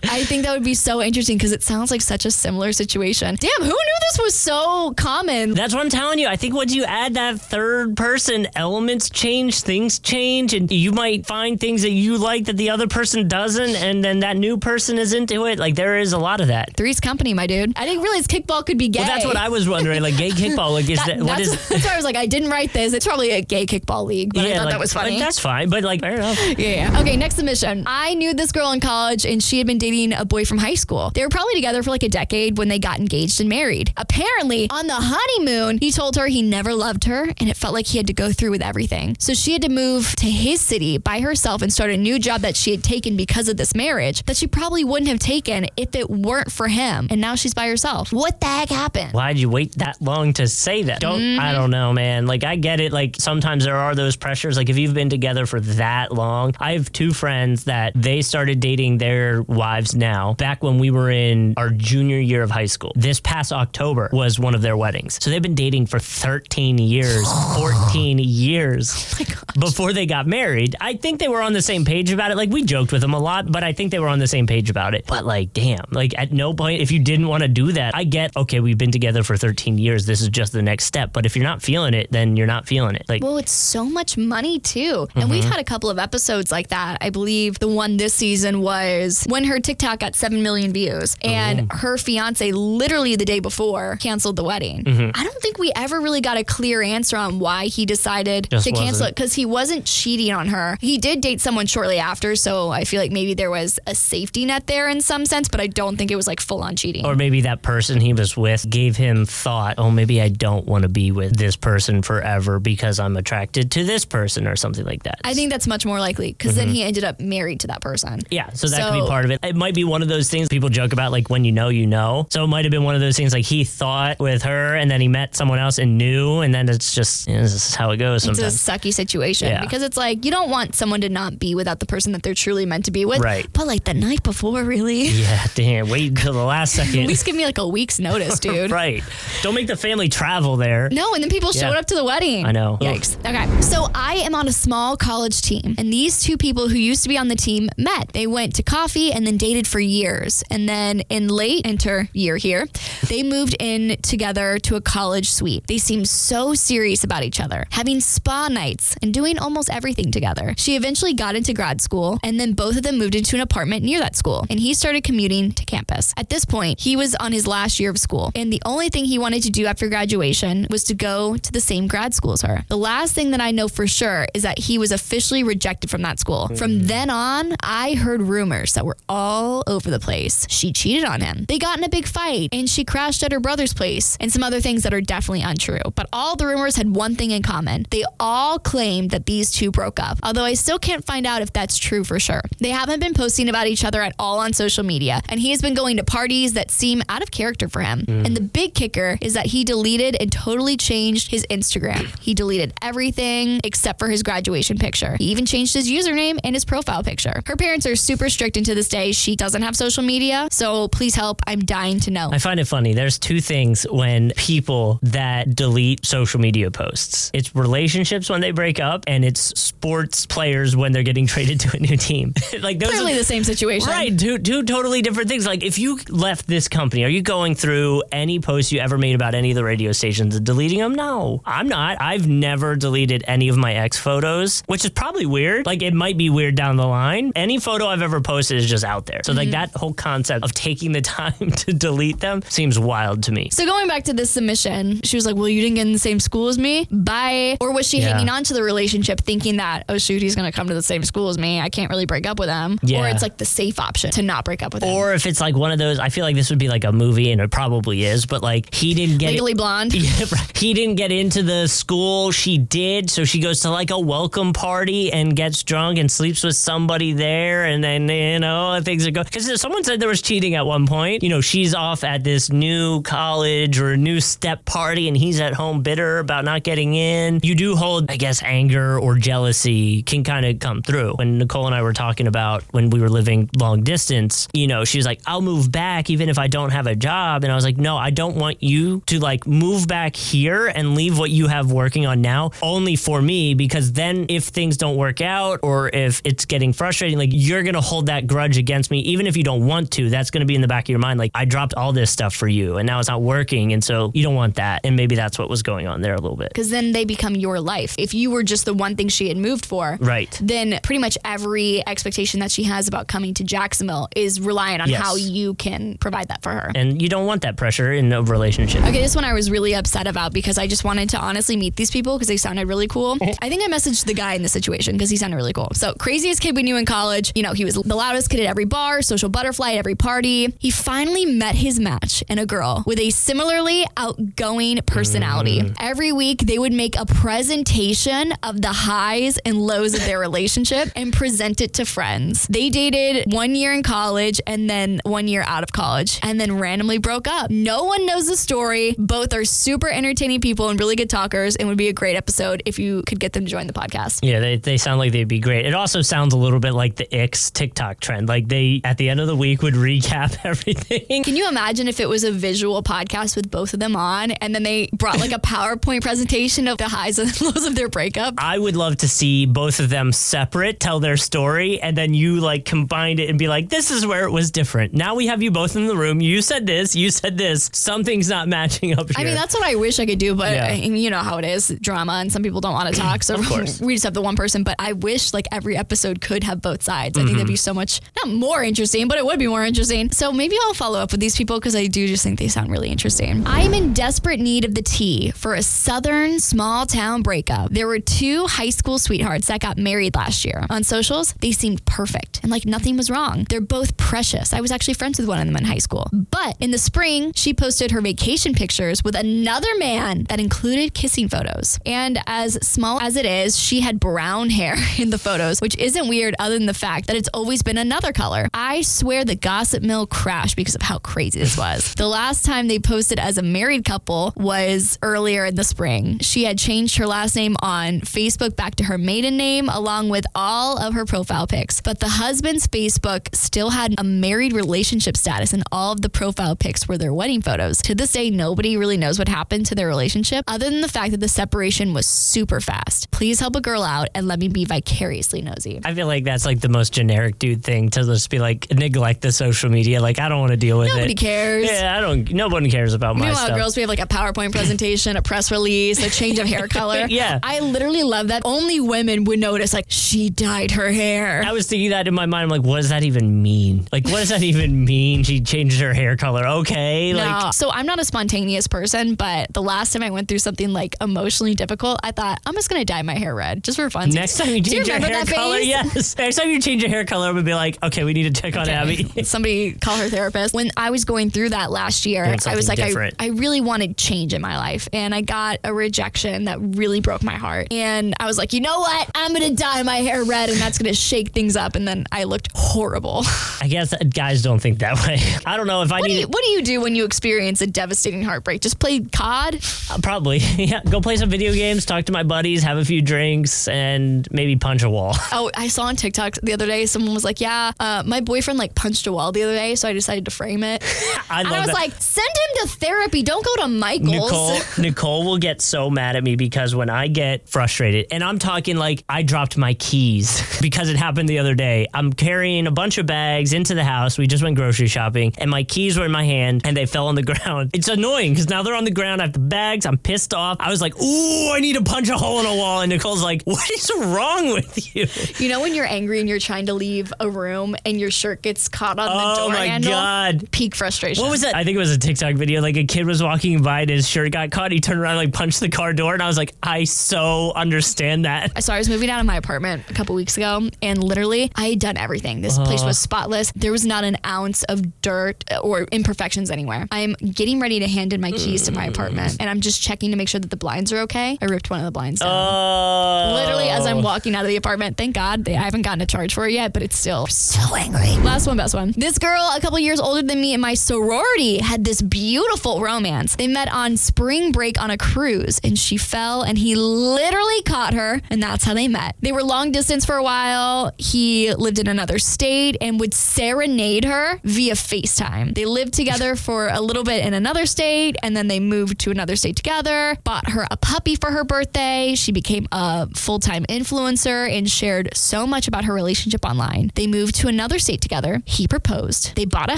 [0.04, 3.38] I think that would be so interesting because it sounds like such a similar situation.
[3.42, 5.56] Damn, who knew this was so common?
[5.56, 6.28] That's what I'm telling you.
[6.28, 11.26] I think once you add that third person, elements change, things change, and you might
[11.26, 15.00] find things that you like that the other person doesn't, and then that new person
[15.00, 15.58] is into it.
[15.58, 16.78] Like there is a lot of that.
[16.78, 17.74] Three's company, my dude.
[17.76, 19.00] I didn't realize kickball could be gay.
[19.00, 20.04] Well, that's what I was wondering.
[20.04, 21.70] Like gay kickball, like is That- that, what that's, is?
[21.70, 22.94] that's why I was like, I didn't write this.
[22.94, 25.12] It's probably a gay kickball league, but I thought like, that was funny.
[25.14, 26.38] like, that's fine, but like fair enough.
[26.62, 27.02] Yeah, yeah.
[27.02, 27.86] Okay, next submission.
[27.88, 30.76] I knew this girl in college and she had been dating a boy from high
[30.76, 31.10] school.
[31.16, 33.94] They were probably together for like a decade when they got engaged and married.
[33.98, 37.88] Apparently, on the honeymoon, he told her he never loved her and it felt like
[37.88, 39.15] he had to go through with everything.
[39.20, 42.41] So she had to move to his city by herself and start a new job
[42.41, 45.96] that she had taken because of this marriage that she probably wouldn't have taken if
[45.96, 47.08] it weren't for him.
[47.10, 48.12] And now she's by herself.
[48.12, 49.13] What the heck happened?
[49.13, 51.00] Why'd you wait that long to say that?
[51.00, 51.39] Don't Mm-hmm.
[51.39, 52.26] I don't know, man.
[52.26, 52.91] Like I get it.
[52.91, 54.58] Like sometimes there are those pressures.
[54.58, 58.60] Like if you've been together for that long, I have two friends that they started
[58.60, 62.91] dating their wives now back when we were in our junior year of high school.
[62.96, 65.18] This past October was one of their weddings.
[65.22, 67.26] So they've been dating for 13 years,
[67.58, 69.14] 14 years
[69.60, 70.76] before they got married.
[70.82, 72.38] I think they were on the same page about it.
[72.38, 74.48] Like we joked with them a lot, but I think they were on the same
[74.48, 75.06] page about it.
[75.08, 78.04] But like, damn, like at no point, if you didn't want to do that, I
[78.04, 80.06] get, okay, we've been together for 13 years.
[80.06, 81.14] This is just the next step.
[81.14, 83.06] But if you're not feeling it, then you're not feeling it.
[83.10, 85.08] Like, Well, it's so much money too.
[85.16, 85.50] And we've Mm-hmm.
[85.52, 87.00] had a couple of episodes like that.
[87.02, 91.68] I believe the one this season was when her TikTok got 7 million views and
[91.72, 91.78] Oh.
[91.78, 94.84] her fiance literally the day before canceled the wedding.
[94.84, 95.12] Mm-hmm.
[95.13, 98.65] I don't think we ever really got a clear answer on why he decided Just
[98.65, 99.10] to cancel wasn't.
[99.10, 100.78] it because he wasn't cheating on her.
[100.82, 104.45] He did date someone shortly after, so I feel like maybe there was a safety
[104.45, 107.06] net there in some sense, but I don't think it was like full on cheating.
[107.06, 110.84] or maybe that person he was with gave him thought, oh, maybe I don't want
[110.84, 115.04] to be with this person forever because I'm attracted to this person or something like
[115.04, 115.19] that.
[115.24, 118.21] I think that's much more likely because then he ended up married to that person.
[118.30, 119.39] Yeah, so that could be part of it.
[119.43, 121.88] It might be one of those things people joke about, like when you know, you
[121.88, 122.28] know.
[122.30, 124.90] So it might have been one of those things like he thought with her and
[124.90, 127.76] then he met someone else and knew, and then it's just, you know, this is
[127.76, 128.68] how it goes it's sometimes.
[128.68, 129.62] a sucky situation Yeah.
[129.62, 132.34] because it's like you don't want someone to not be without the person that they're
[132.34, 133.20] truly meant to be with.
[133.20, 133.48] Right.
[133.52, 135.04] But like the night before, really?
[135.08, 137.00] yeah, damn, wait until the last second.
[137.02, 138.72] At least give me like a week's notice, dude.
[138.72, 139.04] right.
[139.42, 140.90] Don't make the family travel there.
[140.92, 141.62] No, and then people Yeah.
[141.70, 142.46] showed up to the wedding.
[142.46, 142.78] I know.
[142.82, 143.18] Yikes.
[143.26, 143.62] Okay.
[143.62, 147.10] So I am on a small college team, and these two people who used to
[147.10, 148.10] be on the team met.
[148.14, 150.44] They went to coffee and then dated for years.
[150.52, 152.68] And then in late enter year here,
[153.08, 155.66] they moved in together to a college suite.
[155.68, 160.54] They seemed so serious about each other, having spa nights and doing almost everything together.
[160.58, 163.84] She eventually got into grad school, and then both of them moved into an apartment
[163.84, 166.14] near that school, and he started commuting to campus.
[166.18, 169.06] At this point, he was on his last year of school, and the only thing
[169.06, 172.42] he wanted to do after graduation was to go to the same grad school as
[172.42, 172.64] her.
[172.68, 176.02] The last thing that I know for sure is that he was officially rejected from
[176.04, 176.48] that school.
[176.56, 176.82] From mm.
[176.84, 180.46] then on, I heard rumors that were all over the place.
[180.50, 181.46] She cheated on him.
[181.48, 184.44] They got in a big fight, and she crashed at her brother's place, and some
[184.44, 185.80] other things that are definitely untrue.
[185.96, 187.86] But all the rumors had one thing in common.
[187.89, 191.54] They all claimed that these two broke up, although I still can't find out if
[191.54, 192.41] that's true for sure.
[192.60, 195.62] They haven't been posting about each other at all on social media, and he has
[195.62, 198.02] been going to parties that seem out of character for him.
[198.02, 198.26] Mm.
[198.26, 202.08] And the big kicker is that he deleted and totally changed his Instagram.
[202.22, 205.15] He deleted everything except for his graduation picture.
[205.17, 207.41] He even changed his username and his profile picture.
[207.48, 210.48] Her parents are super strict, and to this day, she doesn't have social media.
[210.52, 211.41] So please help.
[211.48, 212.30] I'm dying to know.
[212.32, 212.94] I find it funny.
[212.94, 217.30] There's two things when people that delete social media posts.
[217.34, 221.76] It's relationships when they break up, and it's sports players when they're getting traded to
[221.76, 222.34] a new team.
[222.62, 223.90] like those Clearly are, the same situation.
[223.90, 225.46] Right, two two totally different things.
[225.46, 229.16] Like if you left this company, are you going through any posts you ever made
[229.16, 230.96] about any of the radio stations and deleting them?
[230.96, 232.02] No, I'm not.
[232.02, 235.66] I've never deleted any of my ex photos, which is probably weird.
[235.66, 237.34] Like it might be weird down the line.
[237.36, 239.20] Any photo I've ever posted is just out there.
[239.26, 239.52] So like mm-hmm.
[239.52, 243.50] that whole concept of taking the time to delete them seems wild to me.
[243.52, 246.00] So going back to this submission, she was like, "Well, you didn't get in the
[246.00, 246.88] same school as me.
[246.91, 248.10] Bye." Or was she Yeah.
[248.13, 251.04] hanging on to the relationship, thinking that, "Oh shoot, he's gonna come to the same
[251.04, 251.60] school as me.
[251.60, 253.00] I can't really break up with him." Yeah.
[253.02, 254.93] Or it's like the safe option to not break up with him.
[254.93, 256.91] Or if it's like one of those, I feel like this would be like a
[256.91, 258.28] movie, and it probably is.
[258.28, 259.93] But like he didn't get Legally Blonde.
[260.02, 262.32] Yeah, he didn't get into the school.
[262.32, 266.43] She did, so she goes to like a welcome party and gets drunk and sleeps
[266.43, 269.26] with somebody there, and then you know things are going.
[269.26, 271.24] Because someone said there was cheating at one point.
[271.24, 275.16] You know, she's off at this this new college or a new step party and
[275.16, 279.16] he's at home bitter about not getting in, you do hold, I guess, anger or
[279.16, 281.14] jealousy can kind of come through.
[281.14, 284.86] When Nicole and I were talking about when we were living long distance, you know,
[284.86, 287.44] she was like, I'll move back even if I don't have a job.
[287.44, 290.96] And I was like, no, I don't want you to like move back here and
[290.96, 294.98] leave what you have working on now only for me because then if things don't
[294.98, 298.90] work out or if it's getting frustrating, like you're going to hold that grudge against
[298.90, 300.10] me, even if you don't want to.
[300.10, 301.20] That's going to be in the back of your mind.
[301.20, 303.74] Like, I dropped all this stuff for you and now it's not working.
[303.74, 304.82] And so you don't want that.
[304.84, 306.50] And maybe that's what was going on there a little bit.
[306.50, 307.96] because then they become your life.
[307.98, 310.38] If you were just the one thing she had moved for, Right.
[310.41, 314.89] then pretty much every expectation that she has about coming to Jacksonville is reliant on
[314.89, 315.02] Yes.
[315.02, 316.72] how you can provide that for her.
[316.76, 318.82] And you don't want that pressure in a relationship.
[318.84, 321.76] Okay, this one I was really upset about because I just wanted to honestly meet
[321.76, 323.17] these people because they sounded really cool.
[323.41, 325.70] I think I messaged the guy in the situation because he sounded really cool.
[325.74, 327.32] So, craziest kid we knew in college.
[327.36, 330.54] You know, he was the loudest kid at every bar, social butterfly at every party.
[330.60, 335.62] He finally met his match in a girl with a similarly outgoing personality.
[335.62, 335.76] Mm.
[335.80, 340.90] Every week, they would make a presentation of the highs and lows of their relationship
[340.96, 342.48] and present it to friends.
[342.48, 346.58] They dated one year in college and then one year out of college and then
[346.58, 347.50] randomly broke up.
[347.50, 348.96] No one knows the story.
[348.98, 352.64] Both are super entertaining people and really good talkers and would be a great episode
[352.66, 354.20] if you could get them to join the podcast.
[354.24, 355.66] Yeah, they, they sound like they'd be great.
[355.66, 358.28] It also sounds a little bit like the X TikTok trend.
[358.28, 361.24] Like they, at the end of the week, would recap everything.
[361.24, 364.54] Can you imagine if it was a visual podcast with both of them on and
[364.54, 368.34] then they brought like a PowerPoint presentation of the highs and lows of their breakup?
[368.38, 372.41] I would love to see both of them separate, tell their story, and then you
[372.41, 374.93] like combined it and be like, this is where it was different.
[374.93, 376.19] Now we have you both in the room.
[376.19, 377.69] You said this, you said this.
[377.71, 379.15] Something's not matching up here.
[379.17, 380.74] I mean, that's what I wish I could do, but Yeah.
[380.74, 383.24] you know how it is drama, and some people don't want to talk.
[383.24, 383.38] So
[383.82, 384.63] we just have the one person.
[384.63, 387.17] But I wish like every episode could have both sides.
[387.17, 387.38] I think mm-hmm.
[387.38, 390.12] that'd be so much not more interesting, but it would be more interesting.
[390.12, 392.72] So maybe I'll follow up with these people because I do just think they sound
[392.72, 393.46] really interesting.
[393.46, 397.72] I am in desperate need of the tea for a southern small town breakup.
[397.72, 400.66] There were two high school sweethearts that got married last year.
[400.70, 403.46] On socials, they seemed perfect and like nothing was wrong.
[403.50, 404.54] They're both precious.
[404.54, 406.10] I was actually friends with one of them in high school.
[406.12, 411.30] But in the spring, she posted her vacation pictures with another man that included kissing
[411.30, 411.80] photos.
[411.86, 416.08] And as small as it is, she had brown hair in the photos, which isn't
[416.08, 418.48] weird other than the fact that it's always been another color.
[418.54, 421.91] I swear the gossip mill crashed because of how crazy this was.
[421.96, 426.20] The last time they posted as a married couple was earlier in the spring.
[426.20, 430.26] She had changed her last name on Facebook back to her maiden name along with
[430.36, 431.82] all of her profile pics.
[431.82, 436.56] But the husband's Facebook still had a married relationship status and all of the profile
[436.56, 437.82] pics were their wedding photos.
[437.84, 441.12] To this day, nobody really knows what happened to their relationship other than the fact
[441.12, 443.12] that the separation was super fast.
[443.12, 445.80] Please help a girl out and let me be vicariously nosy.
[445.84, 449.22] I feel like that's like the most generic dude thing to just be like neglect
[449.22, 450.02] the social media.
[450.02, 450.96] Like I don't want to deal with it.
[450.96, 451.66] Nobody cares.
[451.66, 452.32] Yeah, I don't.
[452.32, 453.58] No one cares about my Meanwhile, stuff.
[453.58, 457.06] girls, we have like a PowerPoint presentation, a press release, a change of hair color.
[457.10, 457.39] Yeah.
[457.44, 458.41] I literally love that.
[458.46, 461.44] Only women would notice, like, she dyed her hair.
[461.46, 462.44] I was thinking that in my mind.
[462.44, 463.88] I'm like, what does that even mean?
[463.91, 465.24] Like, what does that even mean?
[465.24, 466.46] She changed her hair color.
[466.48, 467.20] Okay, No.
[467.20, 470.72] like so I'm not a spontaneous person, but the last time I went through something
[470.72, 474.10] like emotionally difficult, I thought I'm just gonna dye my hair red just for fun.
[474.12, 475.67] next time you Do you change your hair color, phase?
[475.67, 476.17] yes.
[476.22, 478.41] Next time you change your hair color, I'm gonna be like, okay, we need to
[478.41, 479.24] check on Abby.
[479.24, 480.54] Somebody call her therapist.
[480.54, 482.92] When I was going through that last year, I was like, I.
[483.20, 484.88] I really wanted change in my life.
[484.94, 487.72] And I got a rejection that really broke my heart.
[487.72, 489.10] And I was like, you know what?
[489.16, 491.76] I'm going to dye my hair red and that's going to shake things up.
[491.76, 493.24] And then I looked horrible.
[493.62, 495.20] I guess guys don't think that way.
[495.46, 497.06] I don't know if I What do, need you, what do you do when you
[497.06, 498.62] experience a devastating heartbreak?
[498.62, 499.60] Just play COD?
[499.90, 500.82] uh, probably yeah.
[500.84, 504.56] Go play some video games, talk to my buddies, have a few drinks, and maybe
[504.56, 505.16] punch a wall.
[505.32, 508.60] Oh, I saw on TikTok the other day, someone was like, yeah, uh, my boyfriend
[508.60, 509.76] like punched a wall the other day.
[509.76, 510.84] So I decided to frame it.
[511.30, 511.74] I and I was that.
[511.74, 513.24] like, send him to therapy.
[513.24, 514.32] Don't go to Michael's.
[514.32, 518.40] Nicole, Nicole will get so mad at me because when I get frustrated, and I'm
[518.40, 521.88] talking like I dropped my keys because it happened the other day.
[521.94, 524.18] I'm carrying a bunch of bags into the house.
[524.18, 527.08] We just went grocery shopping, and my keys were in my hand and they fell
[527.08, 527.72] on the ground.
[527.74, 529.22] It's annoying because now they're on the ground.
[529.22, 529.86] I have the bags.
[529.86, 530.58] I'm pissed off.
[530.60, 532.82] I was like, ooh, I need to punch a hole in a wall.
[532.82, 535.08] And Nicole's like, what is wrong with you?
[535.38, 538.42] You know when you're angry and you're trying to leave a room and your shirt
[538.42, 539.92] gets caught on the Oh door my handle?
[539.92, 540.52] God.
[540.52, 541.22] Peak frustration.
[541.24, 541.56] What was that?
[541.56, 542.62] I think it was a TikTok video.
[542.62, 544.72] Like a kid was walking by and his shirt got caught.
[544.72, 547.54] He turned around, and, like punched the car door, and I was like, I so
[547.54, 548.52] understand that.
[548.62, 551.70] So I was moving out of my apartment a couple weeks ago, and literally I
[551.70, 552.42] had done everything.
[552.42, 553.02] This place was uh.
[553.02, 553.52] spotless.
[553.54, 556.88] There was not an ounce of dirt or imperfections anywhere.
[556.92, 558.90] I'm getting ready to hand in my keys to my mm.
[558.90, 561.40] apartment, and I'm just checking to make sure that the blinds are okay.
[561.42, 562.30] I ripped one of the blinds down.
[562.32, 566.02] Oh, Literally, as I'm walking out of the apartment, thank God they, I haven't gotten
[566.02, 568.16] a charge for it yet, but it's still so angry.
[568.24, 568.94] Last one, best one.
[568.96, 572.82] This girl, a couple years older than me in my sorority Birdie had this beautiful
[572.82, 573.36] romance.
[573.36, 577.94] They met on spring break on a cruise and she fell and he literally caught
[577.94, 579.15] her and that's how they met.
[579.22, 580.91] They were long distance for a while.
[580.98, 585.56] He lived in another state and would serenade her via FaceTime.
[585.56, 589.12] They lived together for a little bit in another state and then they moved to
[589.12, 592.13] another state together, bought her a puppy for her birthday.
[592.15, 596.91] She became a full time influencer and shared so much about her relationship online.
[596.96, 598.41] They moved to another state together.
[598.46, 599.36] He proposed.
[599.36, 599.78] They bought a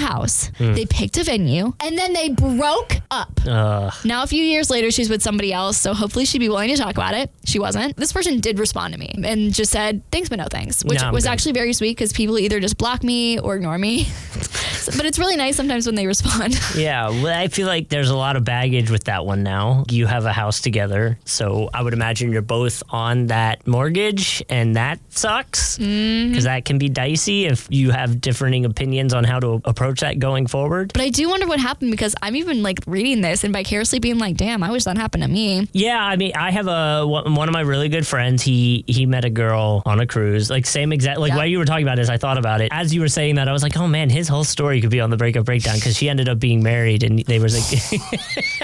[0.00, 0.50] house.
[0.58, 0.74] Hmm.
[0.74, 3.30] They picked a venue and then they broke up.
[3.44, 6.76] Now, a few years later, she's with somebody else, so hopefully she'd be willing to
[6.76, 7.30] talk about it.
[7.44, 7.96] She wasn't.
[7.96, 11.12] This person did respond to me and just said, thanks, but no thanks, which I'm
[11.12, 11.30] was good.
[11.30, 14.04] actually very sweet because people either just block me or ignore me.
[14.04, 16.58] So- but it's really nice sometimes when they respond.
[16.74, 19.84] Yeah, well, I feel like there's a lot of baggage with that one now.
[19.90, 24.76] You have a house together, so I would imagine you're both on that mortgage, and
[24.76, 26.40] that sucks because Mm-hmm.
[26.44, 30.46] that can be dicey if you have differing opinions on how to approach that going
[30.46, 30.92] forward.
[30.92, 34.18] But I do wonder what happened because I'm even like reading this and vicariously being
[34.18, 35.68] like, damn, I wish that happened to me.
[35.72, 38.40] Yeah, I mean, I have a one of my really good friends.
[38.40, 41.36] He he met a girl on a cruise, like same exact like Yeah.
[41.36, 41.98] what you were talking about.
[41.98, 43.48] Is I thought about it as you were saying that.
[43.48, 45.96] I was like, oh man, his whole story could be on the breakup breakdown because
[45.96, 48.00] she ended up being married, and they was like,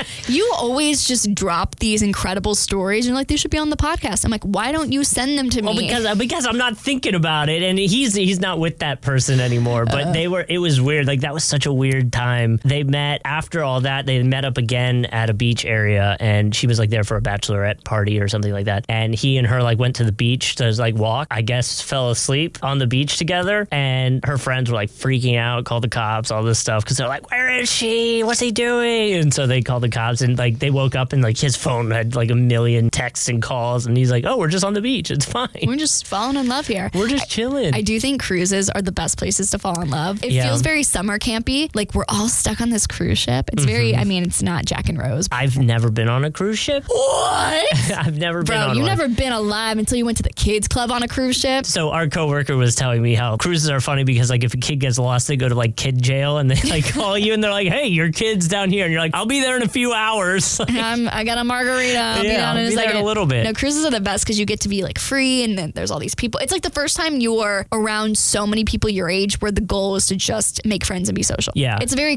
[0.29, 4.25] You always just drop these incredible stories and like, they should be on the podcast.
[4.25, 5.87] I'm like, why don't you send them to well, me?
[5.87, 9.41] because uh, because I'm not thinking about it, and he's he's not with that person
[9.41, 9.87] anymore.
[9.87, 10.13] But uh.
[10.13, 10.47] they were.
[10.49, 11.07] It was weird.
[11.07, 12.60] Like that was such a weird time.
[12.65, 14.07] They met after all that.
[14.07, 17.21] They met up again at a beach area, and she was like there for a
[17.21, 18.85] bachelorette party or something like that.
[18.89, 21.29] And he and her like went to the beach to like walk.
[21.31, 25.65] I guess fell asleep on the beach together, and her friends were like freaking out,
[25.65, 28.23] called the cops, all this stuff because they're like, "Where is she?
[28.23, 31.23] What's he doing?" And so they called the cops, and like they woke up and
[31.23, 34.49] like his phone had like a million texts and calls, and he's like, "Oh, we're
[34.49, 35.11] just on the beach.
[35.11, 36.91] It's fine." We're just falling in love here.
[36.95, 37.75] We're just chilling.
[37.75, 40.23] I do think cruises are the best places to fall in love.
[40.25, 40.45] It Yeah.
[40.47, 41.71] feels very summer campy.
[41.75, 43.51] Like we're all stuck on this cruise ship.
[43.53, 44.01] It's very, Mm-hmm.
[44.01, 45.27] I mean, it's not Jack and Rose.
[45.33, 46.85] I've never been on a cruise ship.
[46.87, 47.91] What?
[47.97, 48.89] I've never been Bro, on you one.
[48.91, 51.67] never been alive until you went to the kids club on a cruise ship.
[51.67, 54.77] So our coworker was telling me how cruises are funny because like if a kid
[54.77, 57.51] gets lost, they go to like kid jail and they like call you and they're
[57.51, 59.93] like, "Hey, your kid's down here," and you're like, "I'll be there in a few
[59.93, 61.99] hours." I'm, I got a margarita.
[61.99, 62.99] I'll be Yeah, down in I'll a be there second.
[62.99, 63.45] in a little bit.
[63.45, 65.91] No, cruises are the best because you get to be like free and then there's
[65.91, 66.41] all these people.
[66.41, 69.97] It's like the first time you're around so many people your age where the goal
[69.97, 71.53] is to just make friends and be social.
[71.57, 71.79] Yeah.
[71.81, 72.17] It's very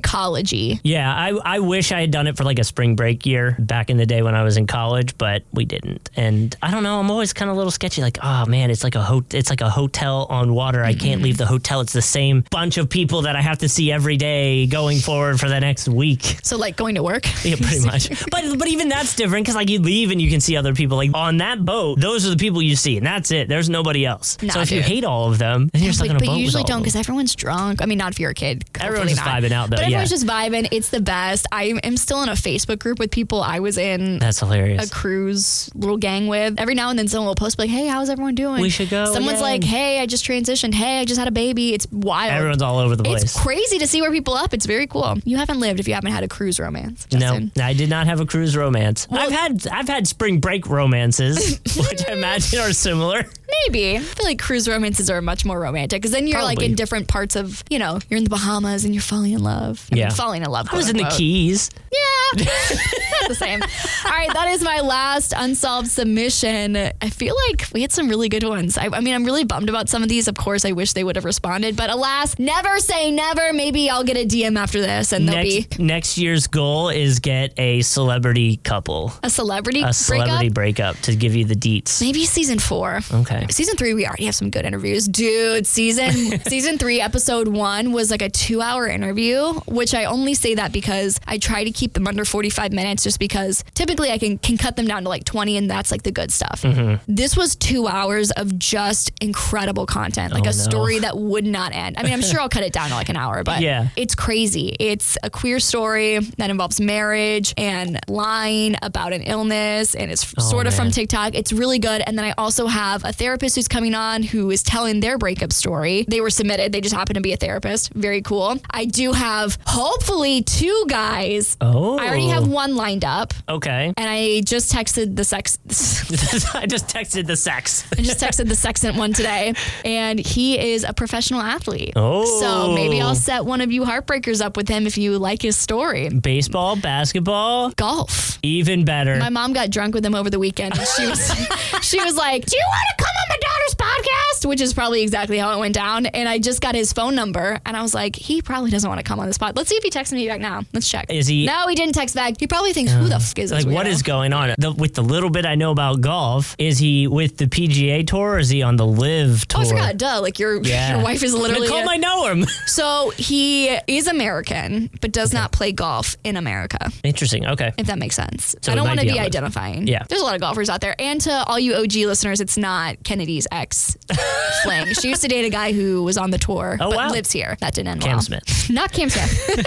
[0.83, 3.89] yeah, I I wish I had done it for like a spring break year back
[3.89, 6.09] in the day when I was in college, but we didn't.
[6.15, 8.01] And I don't know, I'm always kind of a little sketchy.
[8.01, 10.83] Like, oh man, it's like a ho- it's like a hotel on water.
[10.83, 11.23] I can't mm-hmm.
[11.23, 11.81] leave the hotel.
[11.81, 15.39] It's the same bunch of people that I have to see every day going forward
[15.39, 16.39] for the next week.
[16.43, 17.25] So like going to work.
[17.43, 18.09] Yeah, pretty much.
[18.31, 20.95] But but even that's different because like you leave and you can see other people.
[20.97, 23.49] Like on that boat, those are the people you see, and that's it.
[23.49, 24.41] There's nobody else.
[24.41, 26.25] Nah, so if you hate all of them, then you're stuck but, on a but
[26.27, 27.81] boat you with usually all don't because everyone's drunk.
[27.81, 28.63] I mean, not if you're a kid.
[28.79, 29.25] Everyone's not.
[29.25, 30.15] vibing out, though, But everyone's yeah.
[30.17, 30.67] just vibing.
[30.71, 31.45] It's the best.
[31.51, 34.87] I am still in a Facebook group with people I was in That's hilarious.
[34.87, 36.59] a cruise little gang with.
[36.59, 39.05] Every now and then someone will post like, "Hey, how's everyone doing?" We should go
[39.05, 39.41] Someone's again.
[39.41, 40.73] like, "Hey, I just transitioned.
[40.73, 42.31] Hey, I just had a baby." It's wild.
[42.33, 43.23] Everyone's all over the place.
[43.23, 44.53] It's crazy to see where people up.
[44.53, 45.17] It's very cool.
[45.25, 47.07] You haven't lived if you haven't had a cruise romance.
[47.11, 47.39] no.
[47.61, 49.07] I did not have a cruise romance.
[49.11, 53.25] I've had I've had spring break romances, which I imagine are similar.
[53.67, 53.95] Maybe.
[53.97, 57.07] I feel like cruise romances are much more romantic because then you're like in different
[57.07, 59.87] parts of, you know, you're in the Bahamas and you're falling in love.
[59.97, 60.10] Yeah.
[60.10, 60.67] falling in love.
[60.71, 61.03] I was in the.
[61.06, 61.69] Keys.
[61.91, 62.45] Yeah.
[63.25, 63.62] The same.
[63.62, 64.29] All right.
[64.34, 66.75] That is my last unsolved submission.
[66.75, 68.77] I feel like we had some really good ones.
[68.77, 70.27] I, I mean, I'm really bummed about some of these.
[70.27, 73.53] Of course, I wish they would have responded, but alas, never say never.
[73.53, 77.53] Maybe I'll get a DM after this and there'll be Next year's goal is get
[77.58, 80.95] a celebrity couple, a celebrity a celebrity breakup.
[80.95, 82.01] breakup to give you the deets.
[82.01, 82.99] Maybe season four.
[83.10, 83.47] Okay.
[83.51, 85.65] Season three, we already have some good interviews, dude.
[85.65, 86.12] Season
[86.47, 89.53] season three, episode one was like a two-hour interview,
[89.84, 93.19] which I only say that because I try to keep them under forty-five minutes, just
[93.19, 96.12] because typically I can can cut them down to like twenty, and that's like the
[96.13, 96.62] good stuff.
[96.62, 97.04] Mm-hmm.
[97.13, 100.63] This was two hours of just incredible content, like Oh, a no.
[100.69, 101.98] story that would not end.
[101.98, 103.89] I mean, I'm sure I'll cut it down to like an hour, but Yeah.
[103.98, 104.74] it's crazy.
[104.80, 110.65] It's a queer story that involves marriage and lying about an illness, and it's sort
[110.65, 110.91] of from Oh.
[110.91, 111.36] TikTok.
[111.36, 112.02] It's really good.
[112.08, 115.52] And then I also have a therapist who's coming on who is telling their breakup
[115.52, 116.06] story.
[116.08, 116.72] They were submitted.
[116.72, 117.91] They just happen to be a therapist.
[117.93, 118.58] Very cool.
[118.72, 121.57] I do have hopefully two guys.
[121.59, 121.97] Oh.
[121.97, 122.51] I already have oh.
[122.51, 123.33] one lined up.
[123.49, 123.91] Okay.
[123.97, 125.57] And I just texted the sex.
[126.55, 127.86] I just texted the sex.
[127.91, 131.93] I just texted the sextant one today, and he is a professional athlete.
[131.95, 132.39] Oh.
[132.39, 135.58] so maybe I'll set one of you heartbreakers up with him if you like his
[135.58, 136.10] story.
[136.10, 138.37] Baseball, basketball, Golf.
[138.43, 139.17] even better.
[139.17, 141.19] My mom got drunk with him over the weekend, and she was
[141.81, 145.02] she was like, "Do you want to come on my daughter's podcast, which is probably
[145.02, 146.06] exactly how it went down.
[146.06, 149.00] And I just got his phone number and I was like, he probably doesn't want
[149.00, 149.56] to come on this pod.
[149.63, 150.63] Let's see if he texts me back now.
[150.73, 151.05] Let's check.
[151.09, 152.33] Is he- No, he didn't text back.
[152.37, 153.89] He probably thinks, who the uh, fuck is this Like, what weirdo?
[153.91, 154.53] is going on?
[154.57, 158.31] The, with the little bit I know about golf, is he with the PGA Tour
[158.33, 159.61] or is he on the LIV Tour?
[159.61, 159.97] Oh, I forgot.
[159.97, 160.19] Duh.
[160.21, 160.95] Like your Yeah.
[160.95, 161.67] your wife is literally.
[161.67, 162.43] Nicole a- might know him.
[162.65, 166.91] so he is American, but does not play golf in America.
[167.05, 167.45] Interesting.
[167.47, 167.71] Okay.
[167.77, 168.57] If that makes sense.
[168.61, 169.27] So I don't might want to be be on LIV.
[169.27, 169.87] identifying.
[169.87, 170.03] Yeah.
[170.09, 170.95] There's a lot of golfers out there.
[170.99, 173.95] And to all you OG listeners, it's not Kennedy's ex
[174.63, 174.93] fling.
[174.95, 177.09] She used to date a guy who was on the tour, Oh, but wow.
[177.11, 177.55] lives here.
[177.61, 178.21] That didn't end Cam well.
[178.21, 178.67] Smith.
[178.69, 179.52] Not Cam Smith.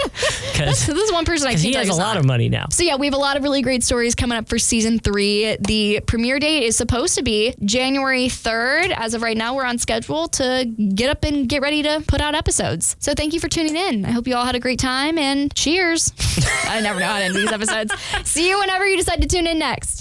[0.57, 2.65] This is one person I can he has a lot of money now.
[2.71, 5.55] So yeah, we have a lot of really great stories coming up for season three.
[5.59, 8.91] The premiere date is supposed to be January 3rd.
[8.91, 10.65] As of right now, we're on schedule to
[10.95, 12.95] get up and get ready to put out episodes.
[12.99, 14.03] So thank you for tuning in.
[14.05, 16.11] I hope you all had a great time and cheers.
[16.63, 17.93] I never know how to end these episodes.
[18.23, 19.95] See you whenever you decide to tune in next.